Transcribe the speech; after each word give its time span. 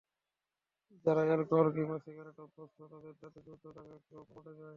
যাঁরা 1.05 1.23
অ্যালকোহল 1.23 1.67
কিংবা 1.75 1.97
সিগারেটে 2.05 2.41
অভ্যস্ত, 2.43 2.77
তাঁদের 2.91 3.15
দাঁতে 3.21 3.39
দ্রুত 3.45 3.63
দাগ 3.77 3.87
পড়ে 4.29 4.51
যায়। 4.53 4.69